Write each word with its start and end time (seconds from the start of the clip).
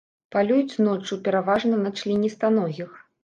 Палююць 0.35 0.79
ноччу, 0.85 1.17
пераважна, 1.27 1.81
на 1.83 1.93
членістаногіх. 2.01 2.89